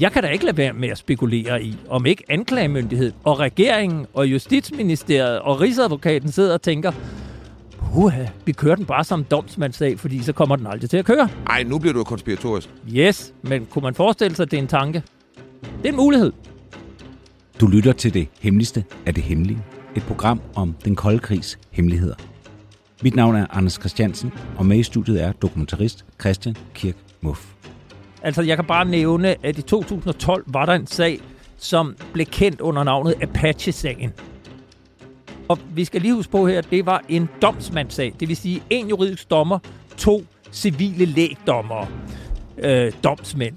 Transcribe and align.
Jeg 0.00 0.12
kan 0.12 0.22
da 0.22 0.28
ikke 0.28 0.44
lade 0.44 0.56
være 0.56 0.72
med 0.72 0.88
at 0.88 0.98
spekulere 0.98 1.62
i, 1.62 1.76
om 1.88 2.06
ikke 2.06 2.24
anklagemyndighed 2.28 3.12
og 3.24 3.38
regeringen 3.38 4.06
og 4.14 4.26
Justitsministeriet 4.26 5.40
og 5.40 5.60
Rigsadvokaten 5.60 6.32
sidder 6.32 6.54
og 6.54 6.62
tænker, 6.62 6.92
Uha, 7.96 8.24
vi 8.44 8.52
kører 8.52 8.74
den 8.74 8.84
bare 8.84 9.04
som 9.04 9.24
domsmandssag, 9.24 9.98
fordi 9.98 10.22
så 10.22 10.32
kommer 10.32 10.56
den 10.56 10.66
aldrig 10.66 10.90
til 10.90 10.96
at 10.96 11.04
køre. 11.04 11.28
Ej, 11.46 11.62
nu 11.62 11.78
bliver 11.78 11.92
du 11.92 12.04
konspiratorisk. 12.04 12.68
Yes, 12.92 13.34
men 13.42 13.66
kunne 13.66 13.82
man 13.82 13.94
forestille 13.94 14.36
sig, 14.36 14.42
at 14.42 14.50
det 14.50 14.56
er 14.56 14.62
en 14.62 14.68
tanke? 14.68 15.02
Det 15.62 15.84
er 15.84 15.88
en 15.88 15.96
mulighed. 15.96 16.32
Du 17.60 17.66
lytter 17.66 17.92
til 17.92 18.14
det 18.14 18.28
hemmeligste 18.40 18.84
af 19.06 19.14
det 19.14 19.24
hemmelige. 19.24 19.58
Et 19.96 20.02
program 20.02 20.40
om 20.54 20.74
den 20.84 20.96
kolde 20.96 21.18
krigs 21.18 21.58
hemmeligheder. 21.70 22.14
Mit 23.02 23.16
navn 23.16 23.36
er 23.36 23.46
Anders 23.50 23.74
Christiansen, 23.74 24.32
og 24.58 24.66
med 24.66 24.78
i 24.78 24.82
studiet 24.82 25.22
er 25.22 25.32
dokumentarist 25.32 26.04
Christian 26.20 26.56
Kirk 26.74 26.96
Muff. 27.20 27.46
Altså, 28.22 28.42
jeg 28.42 28.56
kan 28.56 28.64
bare 28.64 28.84
nævne, 28.84 29.46
at 29.46 29.58
i 29.58 29.62
2012 29.62 30.44
var 30.46 30.66
der 30.66 30.72
en 30.72 30.86
sag, 30.86 31.20
som 31.58 31.96
blev 32.12 32.26
kendt 32.26 32.60
under 32.60 32.84
navnet 32.84 33.14
Apache-sagen. 33.22 34.12
Og 35.48 35.58
vi 35.74 35.84
skal 35.84 36.00
lige 36.00 36.14
huske 36.14 36.32
på 36.32 36.46
her, 36.46 36.58
at 36.58 36.70
det 36.70 36.86
var 36.86 37.04
en 37.08 37.28
domsmandssag. 37.42 38.14
Det 38.20 38.28
vil 38.28 38.36
sige 38.36 38.62
en 38.70 38.88
juridisk 38.88 39.30
dommer, 39.30 39.58
to 39.96 40.24
civile 40.52 41.04
lægdommere, 41.04 41.86
øh, 42.58 42.92
domsmænd. 43.04 43.54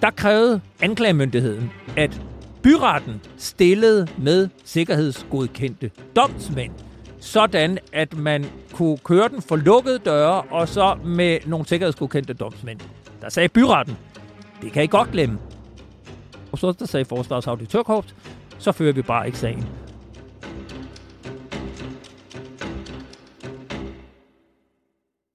Der 0.00 0.10
krævede 0.10 0.60
anklagemyndigheden, 0.82 1.70
at 1.96 2.20
byretten 2.62 3.20
stillede 3.36 4.08
med 4.18 4.48
sikkerhedsgodkendte 4.64 5.90
domsmænd, 6.16 6.72
sådan 7.20 7.78
at 7.92 8.16
man 8.16 8.46
kunne 8.72 8.98
køre 8.98 9.28
den 9.28 9.42
for 9.42 9.56
lukkede 9.56 9.98
døre, 9.98 10.42
og 10.42 10.68
så 10.68 10.96
med 11.04 11.38
nogle 11.46 11.66
sikkerhedsgodkendte 11.66 12.32
domsmænd. 12.32 12.80
Der 13.20 13.28
sagde 13.28 13.48
byretten, 13.48 13.96
det 14.62 14.72
kan 14.72 14.84
I 14.84 14.86
godt 14.86 15.10
glemme. 15.10 15.38
Og 16.52 16.58
så 16.58 16.72
der 16.72 16.86
sagde 16.86 17.04
Forsvarets 17.04 17.46
Auditørkorps, 17.46 18.14
så 18.58 18.72
fører 18.72 18.92
vi 18.92 19.02
bare 19.02 19.26
ikke 19.26 19.38
sagen. 19.38 19.66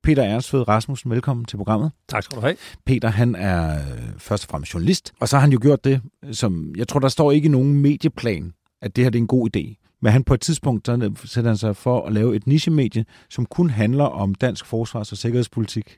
Peter 0.03 0.23
Ernstved 0.23 0.67
Rasmussen, 0.67 1.11
velkommen 1.11 1.45
til 1.45 1.58
programmet. 1.58 1.92
Tak 2.09 2.23
skal 2.23 2.36
du 2.36 2.42
have. 2.42 2.55
Peter, 2.86 3.09
han 3.09 3.36
er 3.36 3.75
øh, 3.75 4.14
først 4.17 4.44
og 4.44 4.49
fremmest 4.49 4.73
journalist, 4.73 5.14
og 5.20 5.27
så 5.30 5.36
har 5.36 5.42
han 5.42 5.52
jo 5.52 5.59
gjort 5.61 5.83
det, 5.83 6.02
som 6.31 6.73
jeg 6.77 6.88
tror, 6.88 6.99
der 6.99 7.08
står 7.08 7.31
ikke 7.31 7.45
i 7.45 7.52
nogen 7.52 7.81
medieplan, 7.81 8.53
at 8.81 8.95
det 8.95 9.03
her 9.03 9.11
det 9.11 9.20
er 9.20 9.23
en 9.23 9.27
god 9.27 9.49
idé. 9.55 9.81
Men 10.02 10.11
han 10.11 10.23
på 10.23 10.33
et 10.33 10.42
tidspunkt 10.42 10.88
så 10.88 11.11
sætter 11.25 11.49
han 11.49 11.58
sig 11.58 11.75
for 11.75 12.05
at 12.05 12.14
lave 12.14 12.36
et 12.36 12.47
nichemedie, 12.47 13.05
som 13.30 13.45
kun 13.45 13.70
handler 13.70 14.03
om 14.03 14.36
dansk 14.36 14.66
forsvars- 14.66 15.11
og 15.11 15.17
sikkerhedspolitik. 15.17 15.97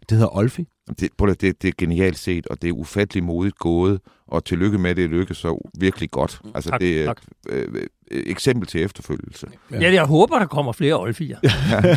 Det 0.00 0.18
hedder 0.18 0.36
Olfi. 0.36 0.68
Det, 0.88 1.10
det, 1.18 1.40
det, 1.40 1.62
det 1.62 1.68
er 1.68 1.72
genialt 1.78 2.18
set, 2.18 2.46
og 2.46 2.62
det 2.62 2.68
er 2.68 2.72
ufattelig 2.72 3.24
modigt 3.24 3.58
gået, 3.58 4.00
og 4.26 4.44
tillykke 4.44 4.78
med, 4.78 4.90
at 4.90 4.96
det 4.96 5.10
lykkes 5.10 5.36
så 5.36 5.70
virkelig 5.78 6.10
godt. 6.10 6.40
Altså, 6.54 6.70
tak, 6.70 6.80
det 6.80 7.02
er 7.02 7.06
tak. 7.06 7.22
et 7.48 7.52
øh, 7.52 7.74
øh, 7.74 8.22
eksempel 8.26 8.68
til 8.68 8.82
efterfølgelse. 8.82 9.46
Ja. 9.70 9.80
ja, 9.80 9.92
jeg 9.92 10.04
håber, 10.04 10.38
der 10.38 10.46
kommer 10.46 10.72
flere 10.72 11.00
Olfier. 11.00 11.38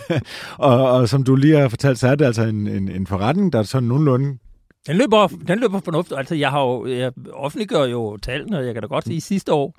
og, 0.58 0.92
og 0.92 1.10
som 1.10 1.24
du 1.24 1.36
lige 1.36 1.58
har 1.58 1.70
fortalt, 1.70 2.00
så 2.00 2.08
er 2.08 2.16
det 2.16 2.26
altså 2.26 2.44
en, 2.44 2.68
en, 2.68 2.90
en 2.90 3.08
forretning, 3.08 3.54
der 3.54 3.60
er 3.60 3.64
sådan 3.64 3.88
nogenlunde 3.88 4.38
den 4.88 4.98
løber, 4.98 5.28
den 5.48 5.60
løber 5.60 5.80
fornuftigt. 5.80 6.18
Altså, 6.18 6.36
jeg, 6.36 6.50
har 6.50 6.62
jo, 6.62 6.86
jeg 6.88 7.12
offentliggør 7.34 7.84
jo 7.84 8.18
tallene, 8.18 8.58
og 8.58 8.66
jeg 8.66 8.74
kan 8.74 8.84
da 8.84 8.88
godt 8.88 9.06
sige, 9.06 9.18
at 9.18 9.24
sidste 9.24 9.54
år 9.54 9.76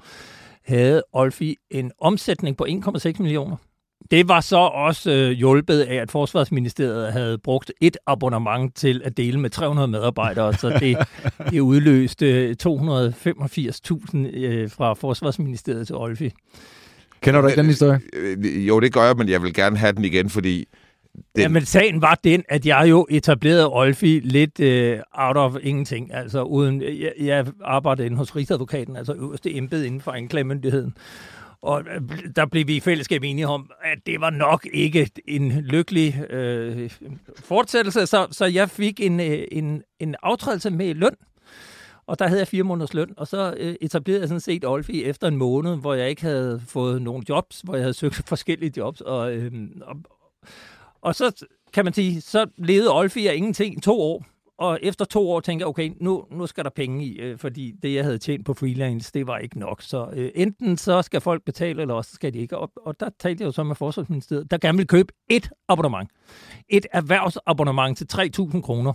havde 0.67 1.03
Olfi 1.13 1.57
en 1.71 1.93
omsætning 2.01 2.57
på 2.57 2.67
1,6 2.69 3.23
millioner. 3.23 3.57
Det 4.11 4.29
var 4.29 4.41
så 4.41 4.57
også 4.57 5.11
øh, 5.11 5.31
hjulpet 5.31 5.81
af, 5.81 5.95
at 5.95 6.11
Forsvarsministeriet 6.11 7.13
havde 7.13 7.39
brugt 7.39 7.73
et 7.81 7.97
abonnement 8.07 8.75
til 8.75 9.03
at 9.05 9.17
dele 9.17 9.41
med 9.41 9.51
300 9.51 9.89
medarbejdere, 9.89 10.55
så 10.55 10.69
det, 10.69 10.99
det 11.51 11.61
udløste 11.61 12.57
285.000 12.63 14.17
øh, 14.17 14.71
fra 14.71 14.95
Forsvarsministeriet 14.95 15.87
til 15.87 15.97
Olfi. 15.97 16.33
Kender 17.21 17.41
du 17.41 17.47
ikke 17.47 17.59
den 17.61 17.67
historie? 17.67 18.01
Øh, 18.13 18.69
jo, 18.69 18.81
det 18.81 18.93
gør 18.93 19.05
jeg, 19.05 19.17
men 19.17 19.29
jeg 19.29 19.43
vil 19.43 19.55
gerne 19.55 19.77
have 19.77 19.93
den 19.93 20.05
igen, 20.05 20.31
fordi... 20.31 20.69
Den... 21.15 21.43
Jamen, 21.43 21.65
sagen 21.65 22.03
var 22.03 22.21
den, 22.25 22.43
at 22.49 22.67
jeg 22.67 22.87
jo 22.91 23.07
etablerede 23.11 23.69
Olfi 23.73 24.21
lidt 24.25 24.61
øh, 24.61 24.99
out 25.13 25.37
of 25.37 25.55
ingenting. 25.63 26.15
Altså, 26.15 26.43
uden, 26.43 26.83
jeg, 26.83 27.13
jeg 27.21 27.47
arbejdede 27.65 28.07
inde 28.07 28.17
hos 28.17 28.37
Rigsadvokaten, 28.37 28.97
altså 28.97 29.13
øverste 29.13 29.57
embed 29.57 29.85
inden 29.85 30.01
for 30.01 30.13
anklagemyndigheden. 30.13 30.95
Og 31.63 31.81
øh, 31.81 32.03
der 32.37 32.47
blev 32.47 32.67
vi 32.67 32.77
i 32.77 32.81
fællesskab 32.81 33.23
enige 33.23 33.47
om, 33.49 33.71
at 33.83 33.99
det 34.07 34.21
var 34.21 34.31
nok 34.31 34.67
ikke 34.73 35.11
en 35.29 35.53
lykkelig 35.53 36.31
øh, 36.31 36.91
fortsættelse, 37.39 38.07
så, 38.07 38.27
så 38.31 38.45
jeg 38.45 38.71
fik 38.71 39.01
en, 39.01 39.21
øh, 39.21 39.45
en, 39.53 39.83
en 39.99 40.17
aftrædelse 40.23 40.71
med 40.71 40.95
løn. 40.95 41.17
Og 42.07 42.19
der 42.19 42.27
havde 42.27 42.39
jeg 42.39 42.49
fire 42.49 42.63
måneders 42.63 42.95
løn, 42.95 43.15
og 43.17 43.27
så 43.27 43.55
øh, 43.57 43.75
etablerede 43.81 44.21
jeg 44.21 44.29
sådan 44.29 44.41
set 44.41 44.65
Olfi 44.65 45.05
efter 45.05 45.29
en 45.29 45.37
måned, 45.37 45.77
hvor 45.77 45.95
jeg 45.95 46.11
ikke 46.11 46.23
havde 46.23 46.63
fået 46.67 47.03
nogen 47.03 47.25
jobs, 47.29 47.61
hvor 47.61 47.75
jeg 47.75 47.83
havde 47.83 47.95
søgt 47.95 48.23
forskellige 48.29 48.73
jobs. 48.77 49.01
Og, 49.01 49.33
øh, 49.33 49.53
og, 49.83 49.97
og 51.01 51.15
så 51.15 51.47
kan 51.73 51.85
man 51.85 51.95
sige, 51.95 52.21
så 52.21 52.47
levede 52.59 52.95
Olfi 52.95 53.27
af 53.27 53.35
ingenting 53.35 53.83
to 53.83 54.01
år 54.01 54.25
og 54.61 54.79
efter 54.83 55.05
to 55.05 55.31
år 55.31 55.41
tænker 55.41 55.65
jeg, 55.65 55.69
okay, 55.69 55.91
nu, 56.01 56.25
nu 56.31 56.47
skal 56.47 56.65
der 56.65 56.71
penge 56.71 57.05
i, 57.05 57.19
øh, 57.19 57.39
fordi 57.39 57.73
det, 57.83 57.95
jeg 57.95 58.05
havde 58.05 58.19
tjent 58.19 58.47
på 58.47 58.55
freelance, 58.55 59.11
det 59.15 59.27
var 59.27 59.39
ikke 59.39 59.59
nok. 59.59 59.83
Så 59.83 60.09
øh, 60.13 60.31
enten 60.35 60.77
så 60.77 61.03
skal 61.03 61.21
folk 61.21 61.45
betale, 61.45 61.81
eller 61.81 61.95
også 61.95 62.11
skal 62.15 62.33
de 62.33 62.39
ikke. 62.39 62.59
Og, 62.59 62.73
og 62.77 63.01
der 63.01 63.11
talte 63.21 63.43
jeg 63.43 63.47
jo 63.47 63.53
så 63.53 63.63
med 63.63 63.75
Forsvarsministeriet, 63.75 64.51
der 64.51 64.59
gerne 64.59 64.79
vil 64.79 64.87
købe 64.87 65.13
et 65.29 65.51
abonnement. 65.69 66.11
Et 66.69 66.87
erhvervsabonnement 66.93 67.99
til 67.99 68.07
3.000 68.13 68.61
kroner. 68.61 68.93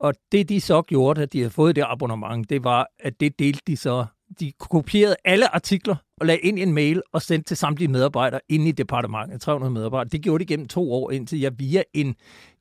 Og 0.00 0.14
det, 0.32 0.48
de 0.48 0.60
så 0.60 0.82
gjorde, 0.82 1.22
at 1.22 1.32
de 1.32 1.38
havde 1.38 1.50
fået 1.50 1.76
det 1.76 1.84
abonnement, 1.88 2.50
det 2.50 2.64
var, 2.64 2.86
at 3.00 3.20
det 3.20 3.38
delte 3.38 3.62
de 3.66 3.76
så. 3.76 4.06
De 4.40 4.52
kopierede 4.58 5.16
alle 5.24 5.54
artikler 5.54 5.96
og 6.20 6.26
lagde 6.26 6.40
ind 6.40 6.58
i 6.58 6.62
en 6.62 6.72
mail 6.72 7.02
og 7.12 7.22
sendte 7.22 7.48
til 7.48 7.56
samtlige 7.56 7.88
medarbejdere 7.88 8.40
inde 8.48 8.68
i 8.68 8.72
departementet, 8.72 9.40
300 9.40 9.72
medarbejdere. 9.72 10.08
Det 10.08 10.22
gjorde 10.22 10.44
de 10.44 10.46
gennem 10.46 10.68
to 10.68 10.92
år, 10.92 11.10
indtil 11.10 11.40
jeg 11.40 11.58
via 11.58 11.82
en 11.94 12.14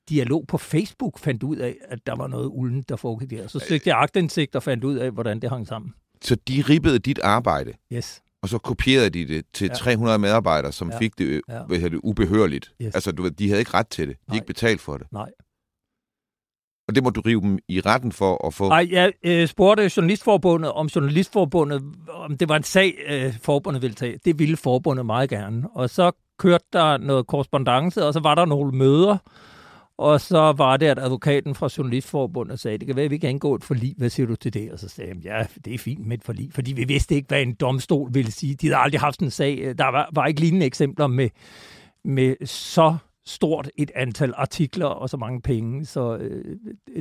dialog 0.10 0.46
på 0.48 0.58
Facebook 0.58 1.20
fandt 1.20 1.44
ud 1.44 1.56
af, 1.56 1.76
at 1.88 2.00
der 2.06 2.16
var 2.16 2.28
noget 2.28 2.50
ulden, 2.54 2.84
der 2.90 2.96
foregik 2.96 3.30
der. 3.30 3.48
Så 3.48 3.60
søgte 3.60 3.90
jeg 3.90 3.98
agtindsigt 3.98 4.56
og 4.56 4.64
fandt 4.64 4.84
ud 4.84 4.96
af, 4.96 5.12
hvordan 5.12 5.40
det 5.40 5.50
hang 5.50 5.68
sammen. 5.68 5.94
Så 6.22 6.36
de 6.36 6.64
ribbede 6.70 7.00
dit 7.00 7.20
arbejde? 7.20 7.74
Yes. 7.94 8.22
Og 8.44 8.50
så 8.50 8.58
kopierede 8.58 9.10
de 9.10 9.28
det 9.28 9.46
til 9.54 9.68
ja. 9.68 9.74
300 9.74 10.20
medarbejdere, 10.20 10.72
som 10.72 10.90
ja. 10.92 10.98
fik 10.98 11.18
det, 11.18 11.42
ja. 11.50 11.64
hvad 11.64 11.80
det 11.80 12.00
ubehørligt. 12.04 12.74
Yes. 12.82 12.96
Altså, 12.96 13.12
du 13.12 13.24
ved, 13.24 13.32
de 13.32 13.48
havde 13.48 13.60
ikke 13.60 13.74
ret 13.74 13.88
til 13.88 14.08
det. 14.08 14.18
De 14.18 14.22
Nej. 14.28 14.36
ikke 14.36 14.48
betalt 14.48 14.82
for 14.82 14.98
det. 14.98 15.08
Nej. 15.12 15.32
Og 16.88 16.96
det 16.96 17.04
må 17.04 17.10
du 17.10 17.22
rive 17.22 17.42
dem 17.42 17.60
i 17.68 17.80
retten 17.80 18.12
for 18.12 18.48
at 18.48 18.54
få... 18.54 18.70
Nej, 18.70 18.88
jeg 18.92 19.14
øh, 19.24 19.48
spurgte 19.48 19.92
Journalistforbundet, 19.98 20.72
om 20.72 20.88
Journalistforbundet, 20.88 21.84
om 22.10 22.38
det 22.38 22.50
var 22.50 22.56
en 22.56 22.64
sag, 22.64 22.94
øh, 23.08 23.34
forbundet 23.42 23.82
ville 23.82 23.96
tage. 23.96 24.20
Det 24.26 24.40
ville 24.40 24.58
forbundet 24.58 25.06
meget 25.06 25.30
gerne. 25.30 25.70
Og 25.74 25.90
så 25.90 26.12
kørte 26.40 26.66
der 26.74 26.98
noget 26.98 27.28
korrespondence, 27.28 28.06
og 28.06 28.14
så 28.14 28.20
var 28.20 28.36
der 28.36 28.46
nogle 28.46 28.72
møder, 28.72 29.18
og 30.02 30.22
så 30.22 30.54
var 30.58 30.78
det, 30.78 30.86
at 30.86 31.00
advokaten 31.00 31.56
fra 31.56 31.70
Journalistforbundet 31.78 32.60
sagde, 32.60 32.78
det 32.78 32.88
kan 32.88 32.96
være, 32.96 33.06
at 33.06 33.12
vi 33.12 33.18
kan 33.18 33.30
indgå 33.30 33.56
et 33.56 33.64
forlig. 33.64 33.94
Hvad 33.98 34.10
siger 34.10 34.28
du 34.28 34.36
til 34.36 34.54
det? 34.54 34.72
Og 34.72 34.80
så 34.80 34.90
sagde 34.90 35.10
jeg, 35.10 35.24
ja, 35.24 35.46
det 35.66 35.74
er 35.74 35.78
fint 35.78 36.08
med 36.08 36.18
et 36.18 36.24
forlig, 36.24 36.50
fordi 36.54 36.74
vi 36.74 36.84
vidste 36.84 37.16
ikke, 37.16 37.28
hvad 37.28 37.42
en 37.42 37.54
domstol 37.54 38.14
ville 38.14 38.32
sige. 38.32 38.56
De 38.56 38.68
havde 38.68 38.78
aldrig 38.78 39.02
haft 39.02 39.20
en 39.20 39.32
sag. 39.32 39.74
Der 39.78 39.86
var, 39.86 40.10
var 40.14 40.26
ikke 40.26 40.40
lignende 40.40 40.66
eksempler 40.66 41.08
med, 41.08 41.30
med 42.06 42.46
så 42.46 42.98
stort 43.26 43.70
et 43.78 43.92
antal 43.96 44.34
artikler 44.38 44.86
og 44.86 45.10
så 45.10 45.18
mange 45.18 45.42
penge. 45.42 45.86
Så 45.86 46.18
øh, 46.18 46.56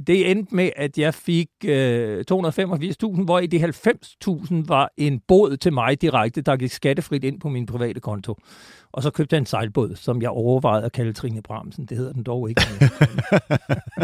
det 0.06 0.30
endte 0.30 0.54
med, 0.54 0.70
at 0.76 0.98
jeg 0.98 1.14
fik 1.14 1.48
øh, 1.64 2.24
285.000, 2.32 3.24
hvor 3.24 3.38
i 3.38 3.46
de 3.46 3.64
90.000 3.64 4.54
var 4.66 4.90
en 4.96 5.20
båd 5.28 5.56
til 5.56 5.72
mig 5.72 6.02
direkte, 6.02 6.40
der 6.40 6.56
gik 6.56 6.70
skattefrit 6.70 7.24
ind 7.24 7.40
på 7.40 7.48
min 7.48 7.66
private 7.66 8.00
konto. 8.00 8.34
Og 8.92 9.02
så 9.02 9.10
købte 9.10 9.34
jeg 9.34 9.38
en 9.38 9.46
sejlbåd, 9.46 9.96
som 9.96 10.22
jeg 10.22 10.30
overvejede 10.30 10.84
at 10.84 10.92
kalde 10.92 11.12
Trine 11.12 11.42
Bramsen. 11.42 11.86
Det 11.86 11.96
hedder 11.96 12.12
den 12.12 12.22
dog 12.22 12.48
ikke. 12.48 12.62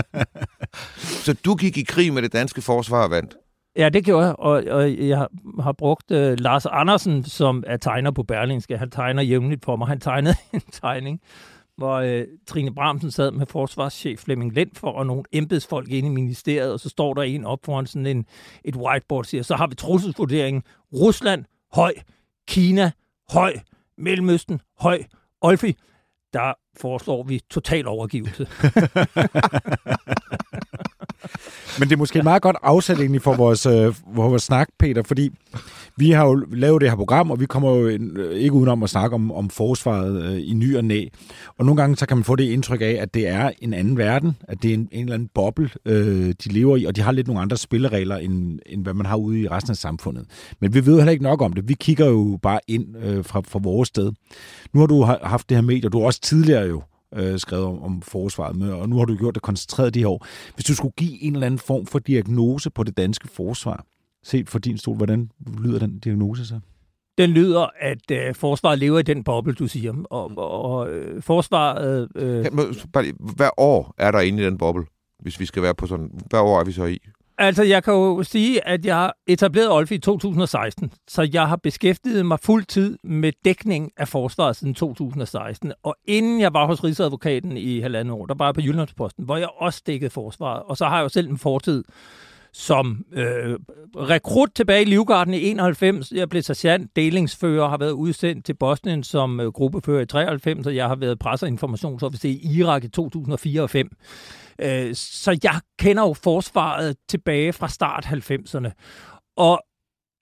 så 1.24 1.36
du 1.44 1.54
gik 1.54 1.78
i 1.78 1.82
krig 1.82 2.12
med 2.12 2.22
det 2.22 2.32
danske 2.32 2.62
forsvar 2.62 3.04
og 3.04 3.10
vandt? 3.10 3.36
Ja, 3.76 3.88
det 3.88 4.04
gjorde 4.04 4.26
jeg, 4.26 4.34
og, 4.38 4.64
og 4.70 5.08
jeg 5.08 5.26
har 5.60 5.72
brugt 5.72 6.10
uh, 6.10 6.32
Lars 6.38 6.66
Andersen, 6.66 7.24
som 7.24 7.64
er 7.66 7.76
tegner 7.76 8.10
på 8.10 8.22
Berlingske. 8.22 8.78
Han 8.78 8.90
tegner 8.90 9.22
jævnligt 9.22 9.64
for 9.64 9.76
mig. 9.76 9.88
Han 9.88 10.00
tegnede 10.00 10.34
en 10.52 10.62
tegning 10.72 11.20
hvor 11.76 11.94
øh, 11.94 12.24
Trine 12.46 12.74
Bramsen 12.74 13.10
sad 13.10 13.30
med 13.30 13.46
forsvarschef 13.46 14.20
Flemming 14.20 14.54
Lend 14.54 14.70
for 14.74 14.90
og 14.90 15.06
nogle 15.06 15.22
embedsfolk 15.32 15.88
inde 15.88 16.08
i 16.08 16.12
ministeriet, 16.12 16.72
og 16.72 16.80
så 16.80 16.88
står 16.88 17.14
der 17.14 17.22
en 17.22 17.44
op 17.44 17.64
foran 17.64 17.86
sådan 17.86 18.06
en, 18.06 18.26
et 18.64 18.76
whiteboard 18.76 19.20
og 19.20 19.26
siger, 19.26 19.42
så 19.42 19.56
har 19.56 19.66
vi 19.66 19.74
trusselsvurderingen. 19.74 20.62
Rusland, 20.92 21.44
høj, 21.72 21.94
Kina, 22.48 22.90
høj, 23.30 23.54
Mellemøsten, 23.98 24.60
høj, 24.78 25.02
Olfi, 25.40 25.76
der 26.32 26.52
foreslår 26.76 27.22
vi 27.22 27.40
total 27.50 27.86
overgivelse. 27.86 28.46
Men 31.78 31.88
det 31.88 31.94
er 31.94 31.98
måske 31.98 32.22
meget 32.22 32.42
godt 32.42 32.56
afsæt 32.62 32.98
egentlig 32.98 33.22
for 33.22 33.34
vores, 33.34 33.66
øh, 33.66 33.94
vores 34.14 34.42
snak, 34.42 34.68
Peter, 34.78 35.02
fordi 35.02 35.30
vi 35.96 36.10
har 36.10 36.26
jo 36.26 36.34
lavet 36.34 36.80
det 36.80 36.90
her 36.90 36.96
program, 36.96 37.30
og 37.30 37.40
vi 37.40 37.46
kommer 37.46 37.70
jo 37.76 37.86
øh, 37.86 38.36
ikke 38.36 38.52
udenom 38.52 38.82
at 38.82 38.90
snakke 38.90 39.14
om, 39.14 39.32
om 39.32 39.50
forsvaret 39.50 40.24
øh, 40.24 40.40
i 40.44 40.52
ny 40.54 40.76
og 40.76 40.84
næ. 40.84 41.04
Og 41.58 41.64
nogle 41.64 41.80
gange 41.80 41.96
så 41.96 42.06
kan 42.06 42.16
man 42.16 42.24
få 42.24 42.36
det 42.36 42.44
indtryk 42.44 42.80
af, 42.80 42.98
at 43.00 43.14
det 43.14 43.28
er 43.28 43.50
en 43.60 43.74
anden 43.74 43.98
verden, 43.98 44.36
at 44.48 44.62
det 44.62 44.70
er 44.70 44.74
en, 44.74 44.88
en 44.92 45.00
eller 45.00 45.14
anden 45.14 45.30
boble, 45.34 45.70
øh, 45.84 46.34
de 46.44 46.48
lever 46.48 46.76
i, 46.76 46.84
og 46.84 46.96
de 46.96 47.00
har 47.00 47.12
lidt 47.12 47.26
nogle 47.26 47.42
andre 47.42 47.56
spilleregler, 47.56 48.16
end, 48.16 48.58
end 48.66 48.82
hvad 48.82 48.94
man 48.94 49.06
har 49.06 49.16
ude 49.16 49.40
i 49.40 49.48
resten 49.48 49.70
af 49.70 49.76
samfundet. 49.76 50.24
Men 50.60 50.74
vi 50.74 50.86
ved 50.86 50.96
heller 50.96 51.12
ikke 51.12 51.24
nok 51.24 51.42
om 51.42 51.52
det. 51.52 51.68
Vi 51.68 51.74
kigger 51.74 52.06
jo 52.06 52.38
bare 52.42 52.60
ind 52.68 52.96
øh, 53.04 53.24
fra, 53.24 53.40
fra 53.48 53.58
vores 53.62 53.88
sted. 53.88 54.12
Nu 54.72 54.80
har 54.80 54.86
du 54.86 55.02
haft 55.22 55.48
det 55.48 55.56
her 55.56 55.62
medie, 55.62 55.88
og 55.88 55.92
du 55.92 55.98
har 55.98 56.06
også 56.06 56.20
tidligere 56.20 56.66
jo 56.66 56.82
øh, 57.14 57.38
skrevet 57.38 57.64
om, 57.64 57.82
om 57.82 58.02
forsvaret 58.02 58.56
med, 58.56 58.72
og 58.72 58.88
nu 58.88 58.98
har 58.98 59.04
du 59.04 59.16
gjort 59.16 59.34
det 59.34 59.42
koncentreret 59.42 59.94
de 59.94 59.98
her 59.98 60.08
år. 60.08 60.26
Hvis 60.54 60.64
du 60.64 60.74
skulle 60.74 60.94
give 60.96 61.22
en 61.22 61.32
eller 61.32 61.46
anden 61.46 61.58
form 61.58 61.86
for 61.86 61.98
diagnose 61.98 62.70
på 62.70 62.82
det 62.82 62.96
danske 62.96 63.28
forsvar, 63.28 63.84
set 64.24 64.48
for 64.48 64.58
din 64.58 64.78
stol, 64.78 64.96
hvordan 64.96 65.30
lyder 65.62 65.78
den 65.78 65.98
diagnose 65.98 66.46
så? 66.46 66.60
Den 67.18 67.30
lyder, 67.30 67.66
at 67.80 68.10
øh, 68.10 68.34
forsvaret 68.34 68.78
lever 68.78 68.98
i 68.98 69.02
den 69.02 69.24
boble, 69.24 69.54
du 69.54 69.68
siger. 69.68 69.94
Og, 70.10 70.32
og, 70.36 70.50
og 70.62 70.90
øh, 70.90 71.22
forsvaret... 71.22 72.08
Øh, 72.16 72.46
Hver 73.36 73.50
år 73.60 73.94
er 73.98 74.10
der 74.10 74.20
inde 74.20 74.42
i 74.42 74.46
den 74.46 74.58
boble, 74.58 74.84
hvis 75.22 75.40
vi 75.40 75.46
skal 75.46 75.62
være 75.62 75.74
på 75.74 75.86
sådan... 75.86 76.10
Hver 76.30 76.40
år 76.40 76.60
er 76.60 76.64
vi 76.64 76.72
så 76.72 76.84
i? 76.84 76.98
Altså, 77.38 77.62
jeg 77.62 77.84
kan 77.84 77.92
jo 77.94 78.22
sige, 78.22 78.68
at 78.68 78.84
jeg 78.84 78.96
har 78.96 79.16
etableret 79.26 79.72
Olfi 79.72 79.94
i 79.94 79.98
2016, 79.98 80.92
så 81.08 81.28
jeg 81.32 81.48
har 81.48 81.56
beskæftiget 81.56 82.26
mig 82.26 82.40
fuld 82.40 82.64
tid 82.64 82.98
med 83.04 83.32
dækning 83.44 83.92
af 83.96 84.08
forsvaret 84.08 84.56
siden 84.56 84.74
2016. 84.74 85.72
Og 85.82 85.96
inden 86.04 86.40
jeg 86.40 86.54
var 86.54 86.66
hos 86.66 86.84
Rigsadvokaten 86.84 87.56
i 87.56 87.80
halvandet 87.80 88.14
år, 88.14 88.26
der 88.26 88.34
var 88.34 88.46
jeg 88.46 88.54
på 88.54 88.60
Jyllandsposten, 88.60 89.24
hvor 89.24 89.36
jeg 89.36 89.48
også 89.56 89.82
dækkede 89.86 90.10
forsvaret. 90.10 90.62
Og 90.62 90.76
så 90.76 90.84
har 90.84 90.96
jeg 90.96 91.02
jo 91.04 91.08
selv 91.08 91.30
en 91.30 91.38
fortid 91.38 91.84
som 92.58 93.04
øh, 93.12 93.58
rekrut 93.96 94.50
tilbage 94.54 94.82
i 94.82 94.84
Livgarden 94.84 95.34
i 95.34 95.44
91. 95.44 96.12
Jeg 96.12 96.28
blev 96.28 96.42
sergeant, 96.42 96.96
delingsfører, 96.96 97.68
har 97.68 97.78
været 97.78 97.90
udsendt 97.90 98.44
til 98.44 98.54
Bosnien 98.54 99.02
som 99.02 99.40
øh, 99.40 99.52
gruppefører 99.52 100.02
i 100.02 100.06
93, 100.06 100.66
og 100.66 100.76
jeg 100.76 100.88
har 100.88 100.96
været 100.96 101.18
presse- 101.18 101.44
og 101.44 101.48
informationsofficer 101.48 102.28
i 102.28 102.40
Irak 102.58 102.84
i 102.84 102.88
2004 102.88 103.62
og 103.62 103.70
5. 103.70 103.88
Øh, 104.58 104.94
så 104.94 105.38
jeg 105.42 105.60
kender 105.78 106.02
jo 106.02 106.12
forsvaret 106.12 106.96
tilbage 107.08 107.52
fra 107.52 107.68
start 107.68 108.04
90'erne. 108.04 108.70
Og 109.36 109.62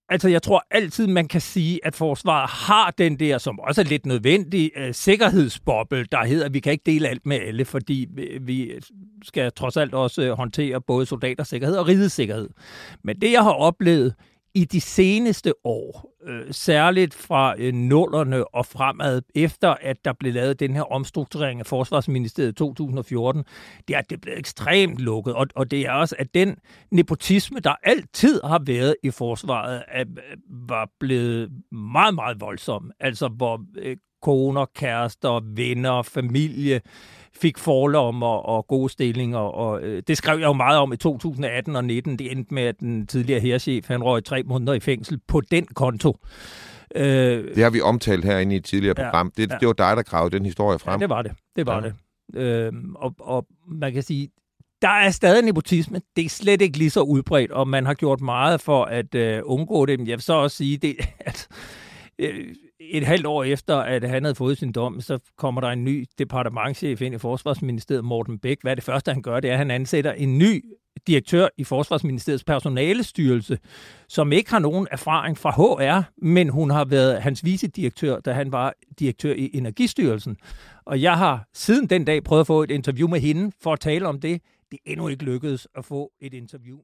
Altså, 0.08 0.28
jeg 0.28 0.42
tror 0.42 0.64
altid, 0.70 1.06
man 1.06 1.28
kan 1.28 1.40
sige, 1.40 1.80
at 1.86 1.94
forsvaret 1.94 2.50
har 2.50 2.90
den 2.98 3.18
der, 3.18 3.38
som 3.38 3.60
også 3.60 3.80
er 3.80 3.84
lidt 3.84 4.06
nødvendig, 4.06 4.70
uh, 4.76 4.92
sikkerhedsboble, 4.92 6.04
der 6.12 6.24
hedder, 6.24 6.44
at 6.44 6.54
vi 6.54 6.60
kan 6.60 6.72
ikke 6.72 6.82
dele 6.86 7.08
alt 7.08 7.26
med 7.26 7.40
alle, 7.40 7.64
fordi 7.64 8.06
vi 8.40 8.72
skal 9.22 9.52
trods 9.52 9.76
alt 9.76 9.94
også 9.94 10.22
øh, 10.22 10.32
håndtere 10.32 10.80
både 10.80 11.06
soldaters 11.06 11.48
sikkerhed 11.48 11.76
og 11.76 11.88
rigets 11.88 12.14
sikkerhed. 12.14 12.48
Men 13.04 13.20
det, 13.20 13.32
jeg 13.32 13.42
har 13.42 13.52
oplevet 13.52 14.14
i 14.54 14.64
de 14.64 14.80
seneste 14.80 15.54
år, 15.64 16.14
øh, 16.26 16.46
særligt 16.50 17.14
fra 17.14 17.54
øh, 17.58 17.74
nullerne 17.74 18.54
og 18.54 18.66
fremad, 18.66 19.22
efter 19.34 19.74
at 19.80 20.04
der 20.04 20.12
blev 20.12 20.32
lavet 20.32 20.60
den 20.60 20.74
her 20.74 20.82
omstrukturering 20.82 21.60
af 21.60 21.66
Forsvarsministeriet 21.66 22.50
i 22.50 22.54
2014, 22.54 23.44
det 23.88 23.94
er, 23.94 23.98
at 23.98 24.10
det 24.10 24.20
blev 24.20 24.34
ekstremt 24.36 24.98
lukket. 24.98 25.34
Og, 25.34 25.46
og 25.54 25.70
det 25.70 25.80
er 25.80 25.92
også, 25.92 26.16
at 26.18 26.34
den 26.34 26.56
nepotisme, 26.90 27.60
der 27.60 27.74
altid 27.82 28.40
har 28.44 28.62
været 28.66 28.96
i 29.02 29.10
forsvaret, 29.10 29.82
er, 29.88 30.00
øh, 30.00 30.36
var 30.68 30.90
blevet 31.00 31.50
meget, 31.72 32.14
meget 32.14 32.40
voldsom. 32.40 32.90
Altså, 33.00 33.28
hvor 33.28 33.64
øh, 33.78 33.96
koner, 34.25 34.67
kærester, 34.75 35.41
venner, 35.55 36.03
familie 36.03 36.81
fik 37.37 37.59
forlom 37.59 38.23
og, 38.23 38.47
og 38.47 38.67
gode 38.67 38.88
stillinger. 38.88 39.38
Og, 39.38 39.82
øh, 39.82 40.03
det 40.06 40.17
skrev 40.17 40.38
jeg 40.38 40.47
jo 40.47 40.53
meget 40.53 40.79
om 40.79 40.93
i 40.93 40.97
2018 40.97 41.76
og 41.76 41.85
19. 41.85 42.19
Det 42.19 42.32
endte 42.32 42.55
med, 42.55 42.62
at 42.62 42.81
den 42.81 43.06
tidligere 43.06 43.41
herrchef, 43.41 43.88
han 43.88 44.03
røg 44.03 44.25
tre 44.25 44.43
måneder 44.43 44.73
i 44.73 44.81
fængsel 44.81 45.21
på 45.29 45.41
den 45.41 45.67
konto. 45.67 46.17
Øh, 46.94 47.55
det 47.55 47.62
har 47.62 47.71
vi 47.71 47.81
omtalt 47.81 48.25
herinde 48.25 48.55
i 48.55 48.59
et 48.59 48.65
tidligere 48.65 48.94
program. 48.94 49.32
Ja, 49.38 49.43
det, 49.43 49.50
ja. 49.50 49.56
det 49.61 49.67
var 49.67 49.73
dig, 49.73 49.97
der 49.97 50.03
gravede 50.03 50.37
den 50.37 50.44
historie 50.44 50.79
frem. 50.79 51.00
Ja, 51.00 51.03
det 51.03 51.11
var 51.11 51.23
det. 51.23 51.32
Det 51.56 51.67
var 51.67 51.82
ja. 51.82 51.91
det. 52.35 52.41
Øh, 52.41 52.73
og, 52.94 53.15
og 53.21 53.47
man 53.69 53.93
kan 53.93 54.03
sige, 54.03 54.29
der 54.82 54.88
er 54.88 55.11
stadig 55.11 55.44
nepotisme. 55.44 56.00
Det 56.17 56.25
er 56.25 56.29
slet 56.29 56.62
ikke 56.62 56.79
lige 56.79 56.91
så 56.91 57.00
udbredt, 57.00 57.50
og 57.50 57.69
man 57.69 57.87
har 57.87 57.94
gjort 57.94 58.21
meget 58.21 58.61
for 58.61 58.85
at 58.85 59.15
øh, 59.15 59.41
undgå 59.44 59.87
det. 59.87 59.99
Men 59.99 60.09
jeg 60.09 60.17
vil 60.17 60.23
så 60.23 60.32
også 60.32 60.56
sige, 60.56 60.76
det, 60.76 60.97
at 61.21 61.49
øh, 62.19 62.55
et 62.90 63.06
halvt 63.06 63.26
år 63.26 63.44
efter, 63.44 63.76
at 63.76 64.04
han 64.04 64.25
havde 64.25 64.34
fået 64.34 64.58
sin 64.58 64.72
dom, 64.72 65.00
så 65.00 65.19
kommer 65.38 65.60
der 65.60 65.69
en 65.69 65.84
ny 65.84 66.06
departementchef 66.19 67.02
ind 67.02 67.14
i 67.14 67.19
Forsvarsministeriet, 67.19 68.04
Morten 68.04 68.38
Bæk. 68.38 68.58
Hvad 68.62 68.70
er 68.70 68.75
det 68.75 68.84
første, 68.84 69.12
han 69.12 69.22
gør? 69.22 69.40
Det 69.40 69.48
er, 69.48 69.52
at 69.52 69.58
han 69.58 69.70
ansætter 69.70 70.12
en 70.12 70.38
ny 70.38 70.64
direktør 71.06 71.48
i 71.56 71.64
Forsvarsministeriets 71.64 72.44
personalestyrelse, 72.44 73.58
som 74.08 74.32
ikke 74.32 74.50
har 74.50 74.58
nogen 74.58 74.86
erfaring 74.90 75.38
fra 75.38 75.50
HR, 75.50 76.02
men 76.26 76.48
hun 76.48 76.70
har 76.70 76.84
været 76.84 77.22
hans 77.22 77.44
vicedirektør, 77.44 78.20
da 78.20 78.32
han 78.32 78.52
var 78.52 78.75
direktør 78.98 79.34
i 79.34 79.50
Energistyrelsen. 79.54 80.37
Og 80.84 81.02
jeg 81.02 81.19
har 81.19 81.48
siden 81.54 81.90
den 81.90 82.04
dag 82.04 82.25
prøvet 82.25 82.40
at 82.40 82.46
få 82.46 82.62
et 82.62 82.70
interview 82.70 83.08
med 83.08 83.20
hende 83.20 83.52
for 83.62 83.72
at 83.72 83.80
tale 83.80 84.08
om 84.08 84.20
det. 84.20 84.40
Det 84.70 84.78
er 84.87 84.90
endnu 84.90 85.08
ikke 85.08 85.25
lykkedes 85.25 85.69
at 85.76 85.84
få 85.84 86.12
et 86.20 86.34
interview. 86.34 86.78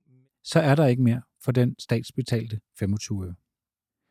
Så 0.44 0.60
er 0.60 0.74
der 0.74 0.86
ikke 0.86 1.02
mere 1.02 1.22
for 1.44 1.52
den 1.52 1.74
statsbetalte 1.78 2.60
25 2.78 3.24
øre. 3.26 3.34